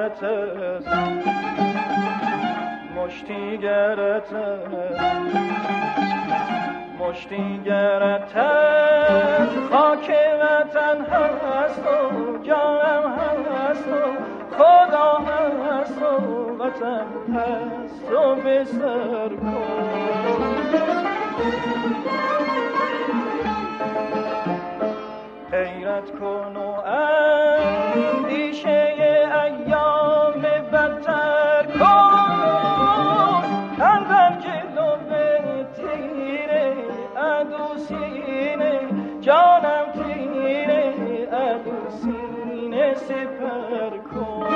گرت 0.08 0.88
مشتی 2.96 3.58
گرت 3.58 4.32
مشتی 6.98 7.60
گرت 7.64 8.32
خاک 9.70 10.12
وطن 10.40 11.04
هست 11.04 11.86
و 11.86 12.38
جانم 12.42 13.16
هست 13.52 13.88
و 13.88 14.00
خدا 14.56 15.12
هست 15.12 16.02
و 16.02 16.04
وطن 16.58 17.06
هست 17.34 18.12
و 18.12 18.34
به 18.34 18.64
سر 18.64 19.30
غیرت 25.50 26.10
کن 26.10 26.56
و 26.56 26.70
اندیشه 28.26 28.87
جانم 39.28 39.92
تیره 39.92 40.94
ادو 41.32 41.90
سینه 41.90 42.94
سپر 42.94 43.98
کن. 43.98 44.48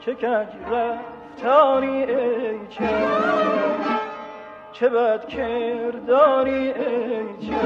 چه 0.00 0.14
کج 0.14 0.48
رفتاری 0.70 2.04
ای 2.04 2.66
چه؟ 2.68 2.88
چه 4.72 4.88
بد 4.88 5.26
کرداری 5.28 6.72
ای 6.72 7.48
چه؟ 7.48 7.56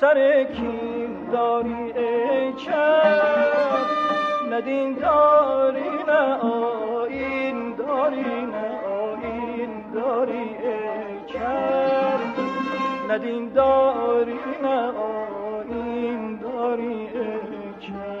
سر 0.00 0.44
کین 0.44 1.30
داری 1.32 1.92
ای 1.92 2.52
چه؟ 2.52 3.99
ندین 4.50 4.94
داری 4.94 5.90
نه 6.06 6.34
آین 6.36 7.74
داری 7.74 8.46
نه 8.46 8.66
آین 8.84 9.70
داری 9.94 10.32
ای 10.38 11.26
چه 11.26 11.48
ندین 13.10 13.48
داری 13.52 14.38
نه 14.62 14.92
آین 14.92 16.36
داری 16.36 17.08
ای 17.14 18.19